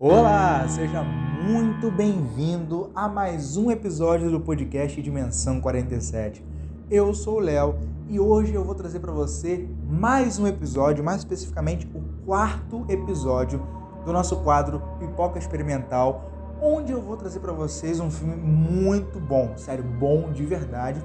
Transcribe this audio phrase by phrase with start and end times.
[0.00, 6.40] Olá, seja muito bem-vindo a mais um episódio do podcast Dimensão 47.
[6.88, 7.76] Eu sou o Léo
[8.08, 13.60] e hoje eu vou trazer para você mais um episódio, mais especificamente o quarto episódio
[14.04, 16.30] do nosso quadro Pipoca Experimental,
[16.62, 21.02] onde eu vou trazer para vocês um filme muito bom, sério, bom de verdade,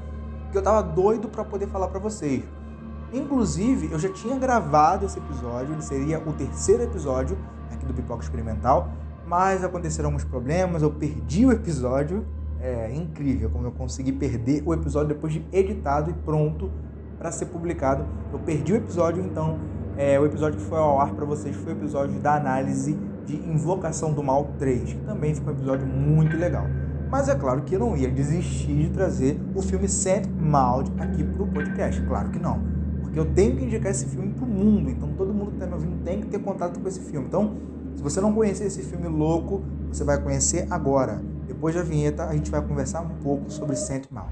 [0.52, 2.44] que eu tava doido para poder falar para vocês.
[3.12, 7.36] Inclusive, eu já tinha gravado esse episódio, ele seria o terceiro episódio
[7.84, 8.90] aqui do Pipoca Experimental,
[9.28, 12.26] mas aconteceram alguns problemas, eu perdi o episódio.
[12.60, 16.72] É incrível como eu consegui perder o episódio depois de editado e pronto
[17.18, 18.06] para ser publicado.
[18.32, 19.60] Eu perdi o episódio, então
[19.98, 23.36] é, o episódio que foi ao ar para vocês foi o episódio da análise de
[23.36, 26.66] Invocação do Mal 3, que também ficou um episódio muito legal.
[27.12, 31.24] Mas é claro que eu não ia desistir de trazer o filme Saint Maud aqui
[31.24, 32.62] para o podcast, claro que não.
[33.02, 35.68] Porque eu tenho que indicar esse filme para o mundo, então todo mundo que está
[35.68, 37.28] me ouvindo tem que ter contato com esse filme.
[37.28, 37.56] Então,
[37.96, 41.22] se você não conhecer esse filme louco, você vai conhecer agora.
[41.48, 44.32] Depois da vinheta, a gente vai conversar um pouco sobre Saint Maud.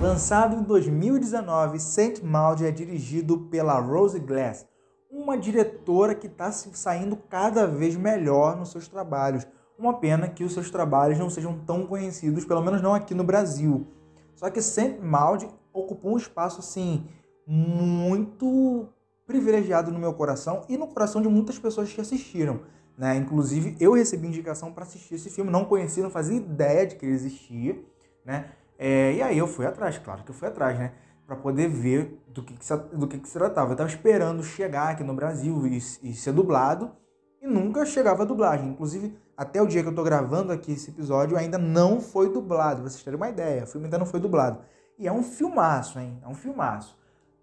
[0.00, 4.66] Lançado em 2019, Saint Maud é dirigido pela Rose Glass,
[5.10, 9.46] uma diretora que está saindo cada vez melhor nos seus trabalhos.
[9.78, 13.24] Uma pena que os seus trabalhos não sejam tão conhecidos, pelo menos não aqui no
[13.24, 13.86] Brasil.
[14.42, 17.06] Só que Saint Maud ocupou um espaço assim
[17.46, 18.88] muito
[19.24, 22.58] privilegiado no meu coração e no coração de muitas pessoas que assistiram.
[22.98, 23.14] Né?
[23.14, 27.06] Inclusive, eu recebi indicação para assistir esse filme, não conhecia, não fazia ideia de que
[27.06, 27.80] ele existia.
[28.24, 28.50] Né?
[28.76, 30.92] É, e aí eu fui atrás, claro que eu fui atrás, né?
[31.24, 33.68] Para poder ver do que, que se, do que, que se tratava.
[33.68, 36.90] Eu estava esperando chegar aqui no Brasil e, e ser dublado
[37.40, 38.70] e nunca chegava a dublagem.
[38.70, 42.82] Inclusive, até o dia que eu tô gravando aqui esse episódio, ainda não foi dublado,
[42.82, 43.64] vocês terem uma ideia.
[43.64, 44.58] O filme ainda não foi dublado.
[44.98, 46.18] E é um filmaço, hein?
[46.22, 46.96] É um filmaço.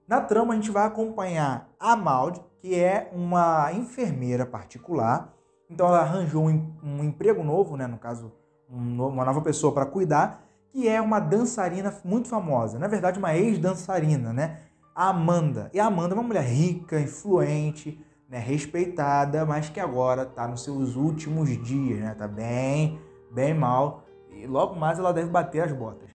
[0.08, 5.34] Na trama, a gente vai acompanhar a Maud, que é uma enfermeira particular.
[5.70, 7.86] Então, ela arranjou um, um emprego novo, né?
[7.86, 8.32] No caso,
[8.70, 12.80] um, uma nova pessoa para cuidar, que é uma dançarina muito famosa.
[12.80, 14.60] Na verdade, uma ex-dançarina, né?
[14.96, 15.70] A Amanda.
[15.74, 20.64] E a Amanda é uma mulher rica, influente, né, respeitada, mas que agora está nos
[20.64, 22.14] seus últimos dias, né?
[22.14, 23.00] Tá bem,
[23.32, 24.04] bem mal.
[24.32, 26.10] E logo mais ela deve bater as botas.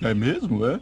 [0.00, 0.80] É mesmo, é?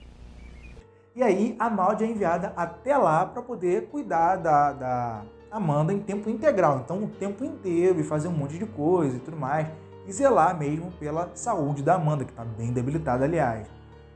[1.16, 6.00] E aí a Maldi é enviada até lá para poder cuidar da, da Amanda em
[6.00, 6.80] tempo integral.
[6.84, 9.68] Então o tempo inteiro e fazer um monte de coisa e tudo mais.
[10.06, 13.68] E zelar mesmo pela saúde da Amanda, que está bem debilitada, aliás.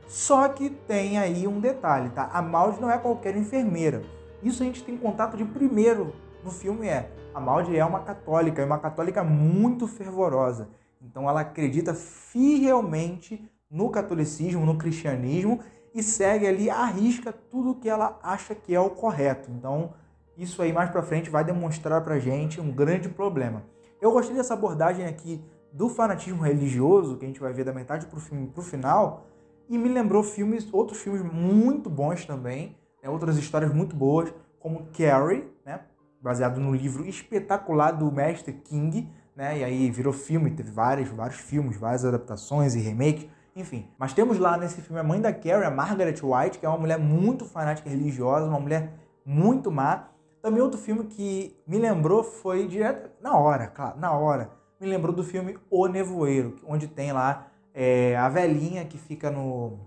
[0.07, 2.29] Só que tem aí um detalhe, tá?
[2.33, 4.03] A Maldi não é qualquer enfermeira.
[4.41, 8.61] Isso a gente tem contato de primeiro no filme é a Maldi é uma católica,
[8.61, 10.69] é uma católica muito fervorosa.
[11.01, 15.59] Então ela acredita fielmente no catolicismo, no cristianismo
[15.93, 19.51] e segue ali à risca tudo que ela acha que é o correto.
[19.51, 19.93] Então
[20.37, 23.63] isso aí mais para frente vai demonstrar pra gente um grande problema.
[24.01, 28.07] Eu gostei dessa abordagem aqui do fanatismo religioso que a gente vai ver da metade
[28.07, 29.27] pro filme pro final
[29.69, 32.75] e me lembrou filmes, outros filmes muito bons também
[33.07, 35.79] né, outras histórias muito boas, como Carrie, né,
[36.21, 41.39] baseado no livro espetacular do mestre King, né, e aí virou filme, teve vários, vários
[41.39, 43.89] filmes, várias adaptações e remakes, enfim.
[43.97, 46.77] Mas temos lá nesse filme a mãe da Carrie, a Margaret White, que é uma
[46.77, 48.93] mulher muito fanática religiosa, uma mulher
[49.25, 50.09] muito má.
[50.41, 55.15] Também outro filme que me lembrou foi direto, na hora, claro, na hora, me lembrou
[55.15, 59.79] do filme O Nevoeiro, onde tem lá é, a velhinha que fica no,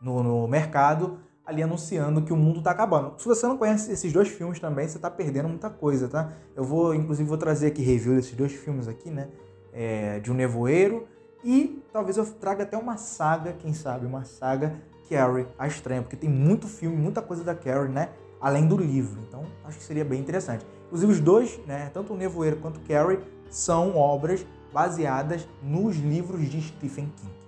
[0.00, 3.14] no, no mercado ali anunciando que o mundo está acabando.
[3.18, 6.32] Se você não conhece esses dois filmes também, você está perdendo muita coisa, tá?
[6.54, 9.28] Eu vou, inclusive, vou trazer aqui review desses dois filmes aqui, né?
[9.72, 11.08] É, de um nevoeiro
[11.44, 14.74] e talvez eu traga até uma saga, quem sabe, uma saga
[15.08, 18.10] Carrie, a estranha, porque tem muito filme, muita coisa da Carrie, né?
[18.40, 19.20] Além do livro.
[19.28, 20.64] Então, acho que seria bem interessante.
[20.86, 21.90] Inclusive, os dois, né?
[21.92, 23.18] Tanto o Nevoeiro quanto Carrie,
[23.50, 27.41] são obras baseadas nos livros de Stephen King.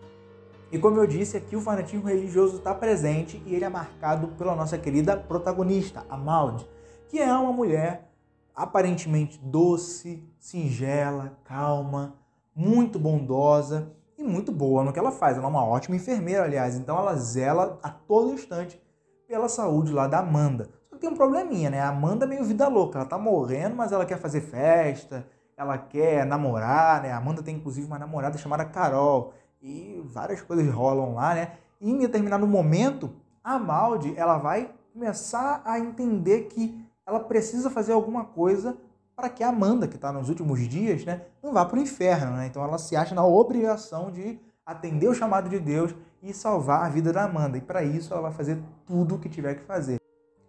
[0.70, 4.56] E como eu disse, aqui o fanatismo religioso está presente e ele é marcado pela
[4.56, 6.68] nossa querida protagonista, a Maud,
[7.08, 8.10] que é uma mulher
[8.54, 12.14] aparentemente doce, singela, calma,
[12.54, 15.36] muito bondosa e muito boa no que ela faz.
[15.36, 18.80] Ela é uma ótima enfermeira, aliás, então ela zela a todo instante
[19.26, 20.68] pela saúde lá da Amanda.
[20.88, 21.80] Só que tem um probleminha, né?
[21.80, 25.26] A Amanda é meio vida louca, ela tá morrendo, mas ela quer fazer festa,
[25.56, 27.10] ela quer namorar, né?
[27.10, 29.32] A Amanda tem inclusive uma namorada chamada Carol
[29.64, 31.52] e várias coisas rolam lá, né?
[31.80, 33.10] E em determinado momento,
[33.42, 38.76] a Maldi ela vai começar a entender que ela precisa fazer alguma coisa
[39.16, 42.36] para que a Amanda, que está nos últimos dias, né, não vá para o inferno,
[42.36, 42.46] né?
[42.46, 46.88] Então ela se acha na obrigação de atender o chamado de Deus e salvar a
[46.88, 47.56] vida da Amanda.
[47.56, 49.98] E para isso ela vai fazer tudo o que tiver que fazer.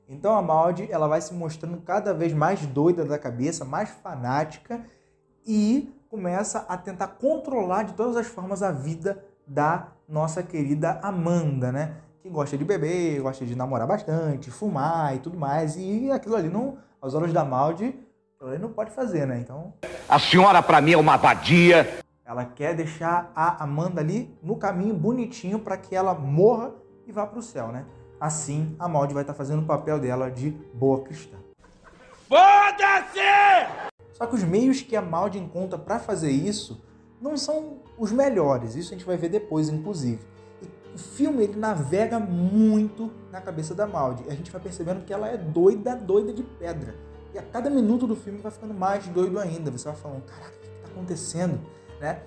[0.09, 4.85] Então a Maldi ela vai se mostrando cada vez mais doida da cabeça, mais fanática
[5.45, 11.71] e começa a tentar controlar de todas as formas a vida da nossa querida Amanda,
[11.71, 11.97] né?
[12.21, 15.75] Que gosta de beber, gosta de namorar bastante, fumar e tudo mais.
[15.77, 17.93] E aquilo ali, não, aos olhos da Maldi,
[18.41, 19.39] ele não pode fazer, né?
[19.39, 19.73] Então.
[20.07, 21.99] A senhora, para mim, é uma vadia.
[22.25, 26.71] Ela quer deixar a Amanda ali no caminho bonitinho para que ela morra
[27.07, 27.85] e vá para o céu, né?
[28.19, 31.37] Assim, a Maldi vai estar tá fazendo o papel dela de boa cristã.
[32.27, 33.94] Foda-se!
[34.15, 36.81] Só que os meios que a Maldi encontra para fazer isso
[37.21, 38.75] não são os melhores.
[38.75, 40.25] Isso a gente vai ver depois, inclusive.
[40.61, 44.23] E o filme ele navega muito na cabeça da Maldi.
[44.29, 46.95] A gente vai percebendo que ela é doida, doida de pedra.
[47.33, 49.69] E a cada minuto do filme vai ficando mais doido ainda.
[49.69, 51.59] Você vai falando, caraca, o que está acontecendo?
[51.99, 52.21] Né?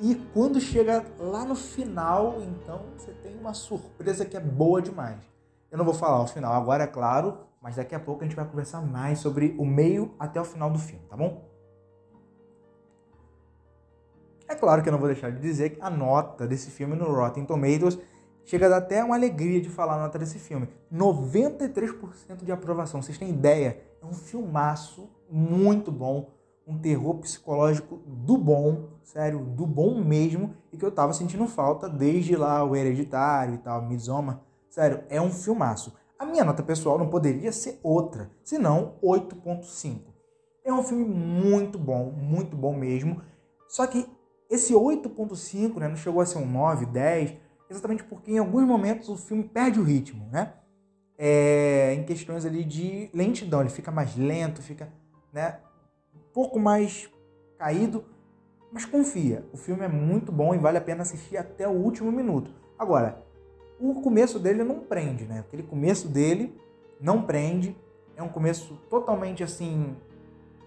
[0.00, 5.18] E quando chega lá no final, então você tem uma surpresa que é boa demais.
[5.72, 8.36] Eu não vou falar o final agora, é claro, mas daqui a pouco a gente
[8.36, 11.48] vai conversar mais sobre o meio até o final do filme, tá bom?
[14.48, 17.10] É claro que eu não vou deixar de dizer que a nota desse filme no
[17.12, 17.98] Rotten Tomatoes
[18.44, 20.68] Chega a dar até uma alegria de falar a nota desse filme.
[20.92, 23.00] 93% de aprovação.
[23.00, 23.82] Vocês têm ideia?
[24.02, 26.30] É um filmaço muito bom.
[26.66, 30.54] Um terror psicológico do bom, sério, do bom mesmo.
[30.72, 34.40] E que eu tava sentindo falta desde lá o Hereditário e tal, Midsommar.
[34.68, 35.94] Sério, é um filmaço.
[36.22, 40.02] A minha nota pessoal não poderia ser outra, senão 8.5.
[40.64, 43.20] É um filme muito bom, muito bom mesmo.
[43.68, 44.08] Só que
[44.48, 47.34] esse 8.5, né, não chegou a ser um 9, 10,
[47.68, 50.52] exatamente porque em alguns momentos o filme perde o ritmo, né?
[51.18, 54.92] É, em questões ali de lentidão, ele fica mais lento, fica
[55.32, 55.58] né,
[56.14, 57.10] um pouco mais
[57.58, 58.04] caído,
[58.70, 62.12] mas confia, o filme é muito bom e vale a pena assistir até o último
[62.12, 62.54] minuto.
[62.78, 63.31] Agora,
[63.80, 65.40] o começo dele não prende, né?
[65.40, 66.54] Aquele começo dele
[67.00, 67.76] não prende,
[68.16, 69.96] é um começo totalmente assim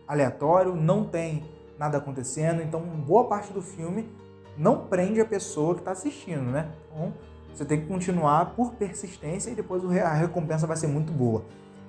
[0.08, 1.46] aleatório, não tem
[1.78, 4.10] nada acontecendo, então boa parte do filme
[4.58, 6.72] não prende a pessoa que está assistindo, né?
[6.88, 7.14] Então,
[7.54, 11.46] você tem que continuar por persistência e depois a recompensa vai ser muito boa.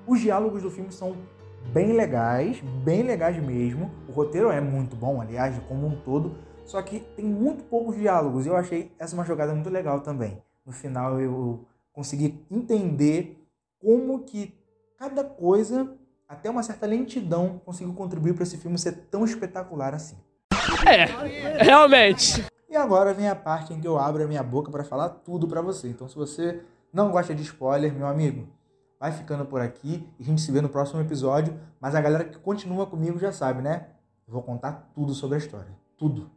[0.06, 1.16] Os diálogos do filme são
[1.72, 3.90] bem legais, bem legais mesmo.
[4.08, 8.46] O roteiro é muito bom, aliás, como um todo, só que tem muito poucos diálogos.
[8.46, 10.40] E eu achei essa uma jogada muito legal também.
[10.66, 13.40] No final eu consegui entender
[13.78, 14.52] como que
[14.98, 15.96] cada coisa,
[16.28, 20.16] até uma certa lentidão, conseguiu contribuir para esse filme ser tão espetacular assim.
[20.86, 22.44] É, realmente.
[22.68, 25.46] E agora vem a parte em que eu abro a minha boca para falar tudo
[25.46, 25.88] para você.
[25.88, 28.48] Então, se você não gosta de spoiler, meu amigo,
[28.98, 31.58] vai ficando por aqui e a gente se vê no próximo episódio.
[31.80, 33.86] Mas a galera que continua comigo já sabe, né?
[34.26, 35.70] Eu vou contar tudo sobre a história.
[35.96, 36.30] Tudo.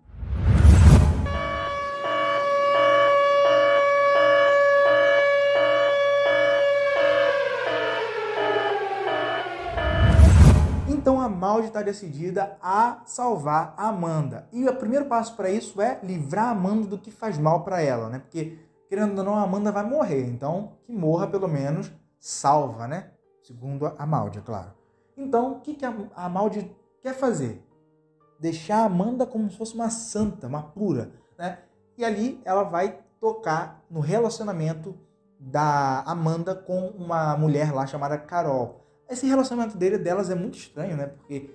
[11.39, 14.47] Maldi está decidida a salvar a Amanda.
[14.51, 17.81] E o primeiro passo para isso é livrar a Amanda do que faz mal para
[17.81, 18.19] ela, né?
[18.19, 18.59] Porque,
[18.89, 20.27] querendo ou não, a Amanda vai morrer.
[20.27, 21.89] Então, que morra pelo menos
[22.19, 23.11] salva, né?
[23.41, 24.73] Segundo a Maldi, é claro.
[25.15, 26.69] Então, o que, que a Maldi
[27.01, 27.65] quer fazer?
[28.37, 31.59] Deixar a Amanda como se fosse uma santa, uma pura, né?
[31.97, 34.95] E ali ela vai tocar no relacionamento
[35.39, 38.88] da Amanda com uma mulher lá chamada Carol.
[39.09, 41.07] Esse relacionamento dele delas é muito estranho, né?
[41.07, 41.49] Porque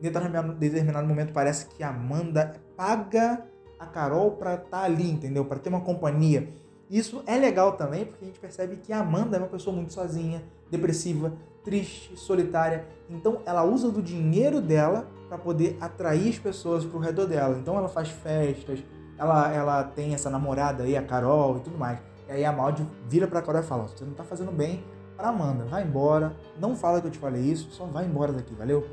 [0.00, 0.10] em
[0.58, 3.44] determinado momento parece que a Amanda paga
[3.78, 5.44] a Carol para estar tá ali, entendeu?
[5.44, 6.48] Para ter uma companhia.
[6.88, 9.92] Isso é legal também, porque a gente percebe que a Amanda é uma pessoa muito
[9.92, 11.32] sozinha, depressiva,
[11.64, 12.86] triste, solitária.
[13.10, 17.58] Então ela usa do dinheiro dela para poder atrair as pessoas para o redor dela.
[17.58, 18.78] Então ela faz festas,
[19.18, 21.98] ela, ela tem essa namorada aí, a Carol e tudo mais.
[22.28, 24.84] E aí a Maldi vira para a Carol e fala: Você não está fazendo bem
[25.16, 28.54] para Amanda, vai embora, não fala que eu te falei isso, só vai embora daqui,
[28.54, 28.86] valeu?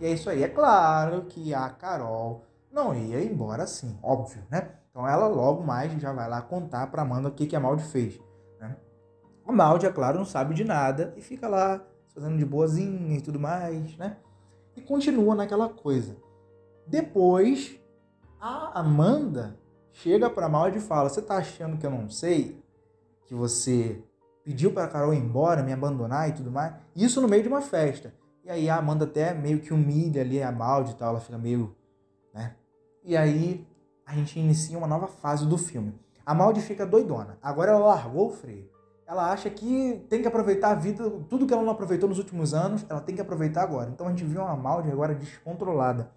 [0.00, 0.42] E é isso aí.
[0.42, 4.70] É claro que a Carol não ia embora assim, óbvio, né?
[4.90, 7.84] Então ela logo mais já vai lá contar para Amanda o que, que a Maldi
[7.84, 8.20] fez.
[8.58, 8.76] Né?
[9.46, 11.80] A Maldi, é claro, não sabe de nada e fica lá
[12.12, 14.16] fazendo de boazinha e tudo mais, né?
[14.76, 16.16] E continua naquela coisa.
[16.86, 17.78] Depois,
[18.40, 19.56] a Amanda
[19.92, 22.60] chega para Maldi e fala: Você tá achando que eu não sei
[23.26, 24.02] que você
[24.50, 26.74] pediu para Carol ir embora, me abandonar e tudo mais.
[26.96, 28.12] Isso no meio de uma festa.
[28.44, 31.38] E aí a Amanda até meio que humilha ali a Maldi e tal, ela fica
[31.38, 31.76] meio,
[32.34, 32.56] né?
[33.04, 33.64] E aí
[34.04, 35.94] a gente inicia uma nova fase do filme.
[36.26, 37.38] A Maldi fica doidona.
[37.40, 38.68] Agora ela largou o freio.
[39.06, 42.52] Ela acha que tem que aproveitar a vida, tudo que ela não aproveitou nos últimos
[42.52, 43.88] anos, ela tem que aproveitar agora.
[43.90, 46.10] Então a gente viu uma Maldi agora descontrolada.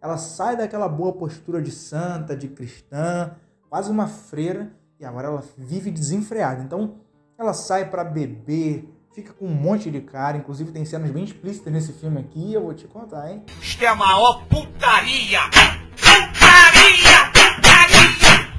[0.00, 3.32] Ela sai daquela boa postura de santa, de cristã,
[3.68, 4.70] quase uma freira
[5.00, 6.62] e agora ela vive desenfreada.
[6.62, 6.94] Então
[7.40, 11.72] ela sai para beber, fica com um monte de cara, inclusive tem cenas bem explícitas
[11.72, 13.42] nesse filme aqui, eu vou te contar, hein?
[13.62, 15.40] Isto é a maior putaria!
[15.96, 17.30] Putaria!
[17.32, 18.50] Putaria!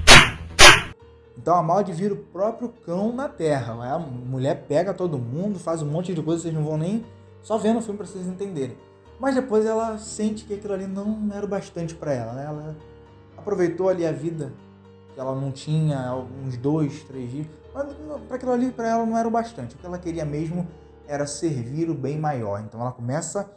[1.37, 3.73] Então a Maldi vira o próprio cão na Terra.
[3.93, 7.05] A mulher pega todo mundo, faz um monte de coisa, vocês não vão nem
[7.43, 8.75] só vendo o filme para vocês entenderem.
[9.19, 12.45] Mas depois ela sente que aquilo ali não era o bastante para ela, né?
[12.45, 12.75] Ela
[13.37, 14.51] aproveitou ali a vida
[15.13, 17.60] que ela não tinha uns dois, três dias.
[17.73, 19.75] Para aquilo ali para ela não era o bastante.
[19.75, 20.67] O que ela queria mesmo
[21.07, 22.59] era servir o bem maior.
[22.59, 23.51] Então ela começa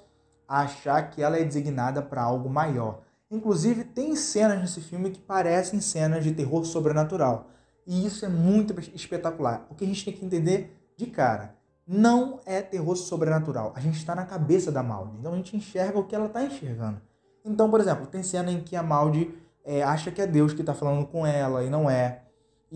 [0.46, 3.00] a achar que ela é designada para algo maior.
[3.30, 7.48] Inclusive tem cenas nesse filme que parecem cenas de terror sobrenatural.
[7.86, 9.66] E isso é muito espetacular.
[9.70, 11.54] O que a gente tem que entender de cara,
[11.86, 13.72] não é terror sobrenatural.
[13.74, 15.16] A gente está na cabeça da Maldi.
[15.18, 17.00] Então a gente enxerga o que ela está enxergando.
[17.44, 20.60] Então, por exemplo, tem cena em que a Maldi é, acha que é Deus que
[20.60, 22.22] está falando com ela e não é.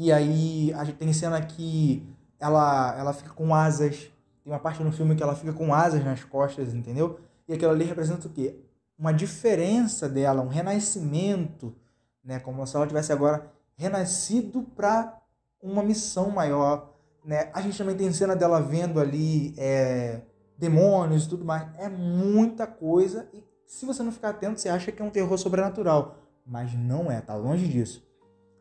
[0.00, 4.08] E aí a gente tem cena que ela, ela fica com asas.
[4.44, 7.18] Tem uma parte no filme que ela fica com asas nas costas, entendeu?
[7.48, 8.60] E aquilo ali representa o quê?
[8.96, 11.74] Uma diferença dela, um renascimento,
[12.22, 12.38] né?
[12.38, 15.20] Como se ela tivesse agora renascido para
[15.60, 17.50] uma missão maior, né?
[17.52, 20.20] A gente também tem cena dela vendo ali é,
[20.56, 21.66] demônios e tudo mais.
[21.76, 25.36] É muita coisa e se você não ficar atento, você acha que é um terror
[25.36, 28.07] sobrenatural mas não é, tá longe disso.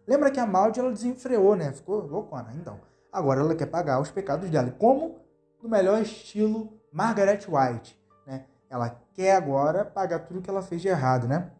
[0.08, 1.74] Lembra que a Maldi ela desenfreou, né?
[1.74, 2.54] Ficou loucona.
[2.56, 2.80] Então,
[3.12, 4.74] agora ela quer pagar os pecados dela.
[4.80, 5.18] Como
[5.62, 8.46] no melhor estilo Margaret White, né?
[8.70, 11.52] Ela quer agora pagar tudo que ela fez de errado, né?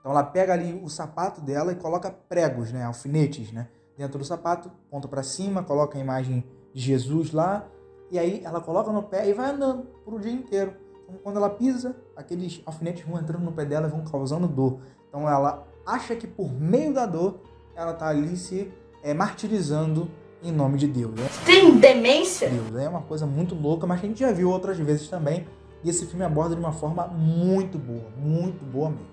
[0.00, 2.84] Então ela pega ali o sapato dela e coloca pregos, né?
[2.84, 3.68] Alfinetes, né?
[3.96, 7.68] Dentro do sapato, ponta para cima, coloca a imagem de Jesus lá
[8.10, 10.74] e aí ela coloca no pé e vai andando por o dia inteiro.
[11.04, 14.80] Então, quando ela pisa, aqueles alfinetes vão entrando no pé dela e vão causando dor.
[15.08, 17.40] Então ela acha que por meio da dor
[17.74, 20.10] ela está ali se é, martirizando
[20.42, 21.12] em nome de Deus.
[21.12, 21.28] Né?
[21.46, 22.48] Tem demência?
[22.48, 22.74] Deus.
[22.76, 25.46] É uma coisa muito louca, mas que a gente já viu outras vezes também.
[25.84, 29.12] E esse filme aborda de uma forma muito boa, muito boa mesmo.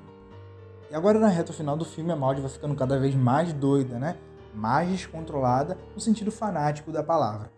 [0.89, 3.99] E agora na reta final do filme a Maldi vai ficando cada vez mais doida,
[3.99, 4.17] né?
[4.53, 7.51] Mais descontrolada no sentido fanático da palavra.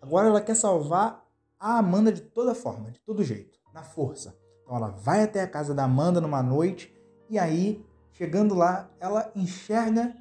[0.00, 1.24] Agora ela quer salvar
[1.58, 4.36] a Amanda de toda forma, de todo jeito, na força.
[4.62, 6.94] Então ela vai até a casa da Amanda numa noite
[7.30, 7.84] e aí,
[8.18, 10.12] chegando lá, ela enxerga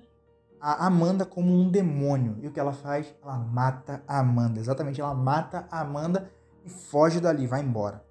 [0.62, 2.38] a Amanda como um demônio.
[2.42, 3.13] E o que ela faz?
[3.22, 4.60] Ela mata a Amanda.
[4.60, 6.32] Exatamente, ela mata a Amanda
[6.63, 8.06] e foge dali, vai embora.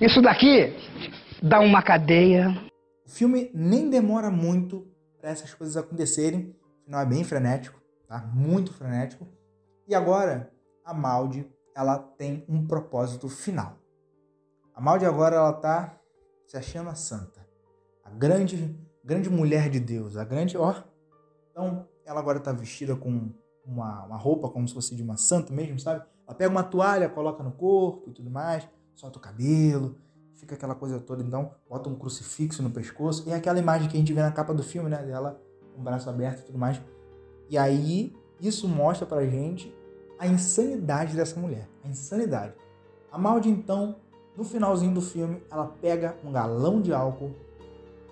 [0.00, 0.74] Isso daqui
[1.40, 2.48] dá uma cadeia.
[3.06, 4.86] O filme nem demora muito
[5.20, 6.54] para essas coisas acontecerem.
[6.82, 8.18] O final é bem frenético, tá?
[8.34, 9.26] Muito frenético.
[9.86, 10.50] E agora,
[10.84, 13.78] a Maldi, ela tem um propósito final.
[14.74, 15.96] A Maldi agora ela tá
[16.46, 17.44] se achando a santa
[18.04, 20.74] a grande, grande mulher de Deus, a grande, ó.
[21.50, 23.30] Então, ela agora está vestida com
[23.64, 26.04] uma, uma roupa como se fosse de uma santa mesmo, sabe?
[26.26, 29.96] Ela pega uma toalha, coloca no corpo e tudo mais, solta o cabelo,
[30.34, 33.96] fica aquela coisa toda, então bota um crucifixo no pescoço, e é aquela imagem que
[33.96, 35.40] a gente vê na capa do filme, né, dela
[35.74, 36.80] com o braço aberto e tudo mais.
[37.48, 39.74] E aí, isso mostra pra gente
[40.18, 42.54] a insanidade dessa mulher, a insanidade.
[43.12, 43.96] A Maldi, então,
[44.36, 47.34] no finalzinho do filme, ela pega um galão de álcool,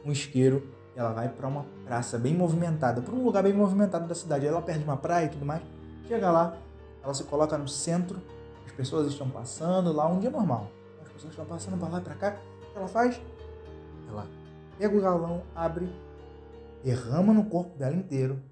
[0.04, 0.62] um isqueiro
[0.94, 4.46] ela vai para uma praça bem movimentada, para um lugar bem movimentado da cidade.
[4.46, 5.62] Ela perde uma praia e tudo mais.
[6.06, 6.56] Chega lá,
[7.02, 8.20] ela se coloca no centro,
[8.66, 10.70] as pessoas estão passando lá, um dia normal.
[11.02, 12.40] As pessoas estão passando para lá e para cá.
[12.68, 13.20] O que ela faz?
[14.08, 14.26] Ela
[14.78, 15.88] pega o galão, abre,
[16.82, 18.42] derrama no corpo dela inteiro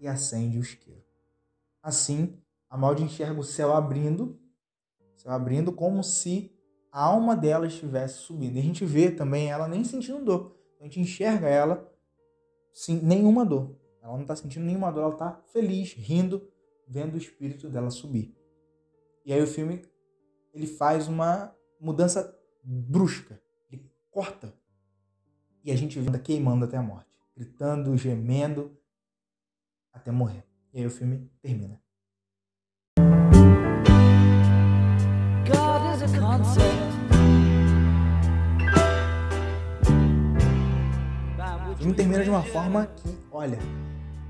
[0.00, 1.02] e acende o isqueiro.
[1.82, 2.38] Assim,
[2.70, 4.38] a Maldi enxerga o céu abrindo,
[5.16, 6.52] céu abrindo como se
[6.90, 8.56] a alma dela estivesse subindo.
[8.56, 10.61] E a gente vê também ela nem sentindo dor.
[10.82, 11.88] A gente enxerga ela
[12.74, 13.78] sem nenhuma dor.
[14.02, 16.50] Ela não está sentindo nenhuma dor, ela está feliz, rindo,
[16.88, 18.36] vendo o espírito dela subir.
[19.24, 19.80] E aí o filme
[20.52, 23.40] ele faz uma mudança brusca.
[23.70, 24.52] Ele corta.
[25.62, 27.08] E a gente vê queimando até a morte.
[27.36, 28.76] Gritando, gemendo,
[29.92, 30.44] até morrer.
[30.74, 31.80] E aí o filme termina.
[35.46, 36.91] God is a concept.
[41.82, 43.58] Filme termina de uma forma que, olha,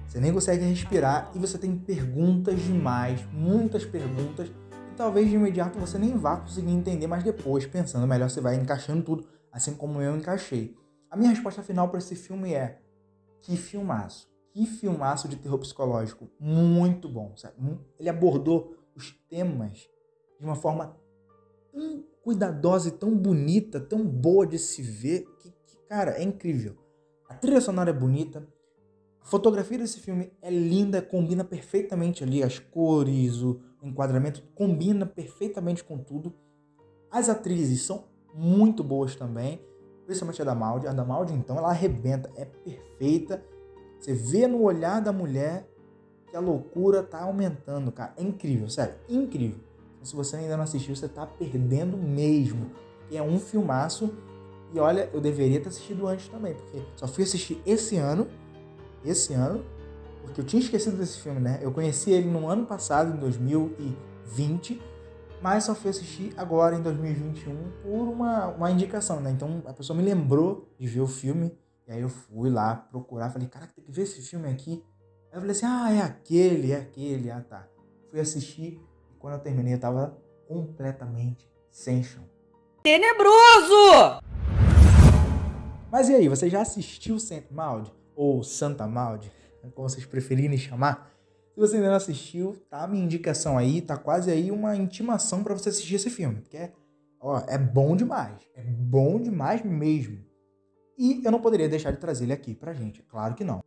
[0.06, 4.48] você nem consegue respirar e você tem perguntas demais, muitas perguntas,
[4.90, 8.54] e talvez de imediato você nem vá conseguir entender, mas depois, pensando melhor, você vai
[8.54, 10.74] encaixando tudo, assim como eu encaixei.
[11.10, 12.80] A minha resposta final para esse filme é:
[13.42, 14.26] que filmaço!
[14.54, 16.30] Que filmaço de terror psicológico!
[16.40, 17.56] Muito bom, sabe?
[17.98, 19.90] Ele abordou os temas
[20.40, 20.96] de uma forma
[21.70, 26.81] tão cuidadosa e tão bonita, tão boa de se ver, que, que cara, é incrível.
[27.32, 28.46] A trilha sonora é bonita,
[29.22, 35.82] A fotografia desse filme é linda, combina perfeitamente ali as cores, o enquadramento combina perfeitamente
[35.82, 36.34] com tudo.
[37.10, 39.64] As atrizes são muito boas também,
[40.04, 40.86] principalmente a da Maldi.
[40.86, 43.42] A da Maldi, então, ela arrebenta, é perfeita.
[43.98, 45.66] Você vê no olhar da mulher
[46.28, 48.12] que a loucura tá aumentando, cara.
[48.18, 49.60] É incrível, sério, incrível.
[50.02, 52.72] Se você ainda não assistiu, você tá perdendo mesmo.
[53.10, 54.12] E é um filmaço.
[54.72, 58.26] E olha, eu deveria ter assistido antes também, porque só fui assistir esse ano,
[59.04, 59.64] esse ano,
[60.22, 61.58] porque eu tinha esquecido desse filme, né?
[61.60, 64.80] Eu conheci ele no ano passado, em 2020,
[65.42, 69.30] mas só fui assistir agora, em 2021, por uma, uma indicação, né?
[69.30, 71.52] Então a pessoa me lembrou de ver o filme,
[71.86, 74.82] e aí eu fui lá procurar, falei, caraca, tem que ver esse filme aqui.
[75.30, 77.68] Aí eu falei assim, ah, é aquele, é aquele, ah tá.
[78.08, 82.31] Fui assistir, e quando eu terminei, eu tava completamente sem chão.
[82.82, 84.20] Tenebroso!
[85.88, 87.92] Mas e aí, você já assistiu Saint Maud?
[88.16, 89.30] Ou Santa Maud?
[89.72, 91.12] Como vocês preferirem chamar?
[91.54, 95.44] Se você ainda não assistiu, tá a minha indicação aí, tá quase aí uma intimação
[95.44, 96.72] para você assistir esse filme, porque é,
[97.20, 100.18] ó, é bom demais, é bom demais mesmo.
[100.98, 103.62] E eu não poderia deixar de trazer ele aqui pra gente, claro que não.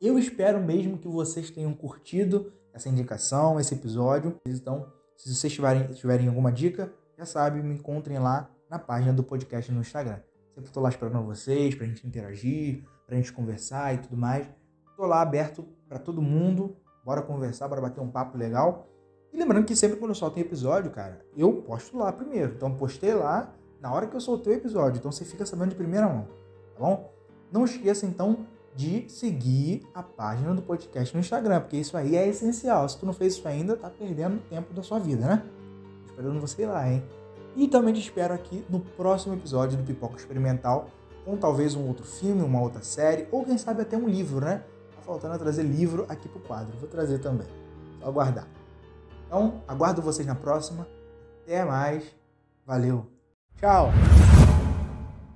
[0.00, 4.40] Eu espero mesmo que vocês tenham curtido essa indicação, esse episódio.
[4.44, 9.22] Então, se vocês tiverem, tiverem alguma dica, já sabe, me encontrem lá na página do
[9.22, 10.18] podcast no Instagram.
[10.54, 14.46] Sempre estou lá esperando vocês, pra gente interagir, pra gente conversar e tudo mais.
[14.96, 16.76] Tô lá aberto para todo mundo.
[17.04, 18.88] Bora conversar, bora bater um papo legal.
[19.32, 22.54] E lembrando que sempre quando eu solto um episódio, cara, eu posto lá primeiro.
[22.54, 24.98] Então postei lá na hora que eu soltei o episódio.
[24.98, 26.26] Então você fica sabendo de primeira mão,
[26.74, 27.12] tá bom?
[27.50, 32.26] Não esqueça então de seguir a página do podcast no Instagram, porque isso aí é
[32.26, 32.88] essencial.
[32.88, 35.42] Se tu não fez isso ainda, tá perdendo tempo da sua vida, né?
[36.22, 37.02] Esperando você lá, hein?
[37.56, 40.88] E também te espero aqui no próximo episódio do Pipoca Experimental,
[41.24, 44.62] com talvez um outro filme, uma outra série, ou quem sabe até um livro, né?
[44.94, 46.78] Tá faltando trazer livro aqui pro quadro.
[46.78, 47.48] Vou trazer também.
[48.00, 48.46] Só aguardar.
[49.26, 50.86] Então, aguardo vocês na próxima.
[51.42, 52.04] Até mais.
[52.64, 53.04] Valeu.
[53.56, 53.90] Tchau.